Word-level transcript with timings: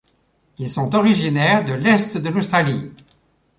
Ils 0.57 0.69
sont 0.71 0.95
originaires 0.95 1.63
de 1.63 1.73
l'est 1.75 2.17
de 2.17 2.29
l'Australie. 2.29 2.89